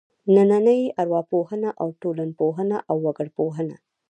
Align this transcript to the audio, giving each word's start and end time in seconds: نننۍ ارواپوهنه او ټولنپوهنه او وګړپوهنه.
نننۍ 0.33 0.81
ارواپوهنه 1.01 1.69
او 1.81 1.87
ټولنپوهنه 2.01 2.77
او 2.89 2.95
وګړپوهنه. 3.05 3.75